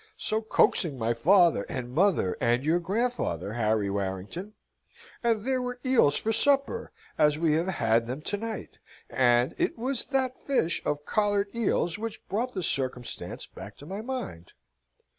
so 0.17 0.41
coaxing 0.41 0.97
my 0.97 1.13
father, 1.13 1.63
and 1.69 1.91
mother, 1.91 2.35
and 2.41 2.65
your 2.65 2.79
grandfather, 2.79 3.53
Harry 3.53 3.87
Warrington; 3.87 4.55
and 5.23 5.41
there 5.43 5.61
were 5.61 5.79
eels 5.85 6.15
for 6.15 6.33
supper, 6.33 6.91
as 7.19 7.37
we 7.37 7.53
have 7.53 7.67
had 7.67 8.07
them 8.07 8.19
to 8.23 8.35
night, 8.37 8.79
and 9.11 9.53
it 9.59 9.77
was 9.77 10.05
that 10.07 10.37
dish 10.47 10.81
of 10.85 11.05
collared 11.05 11.49
eels 11.53 11.99
which 11.99 12.27
brought 12.27 12.55
the 12.55 12.63
circumstance 12.63 13.45
back 13.45 13.77
to 13.77 13.85
my 13.85 14.01
mind. 14.01 14.53